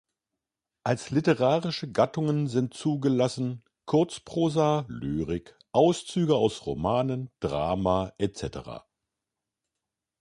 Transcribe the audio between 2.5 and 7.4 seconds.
zugelassen: Kurzprosa, Lyrik, Auszüge aus Romanen,